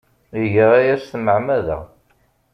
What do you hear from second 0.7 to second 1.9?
aya s tmeɛmada.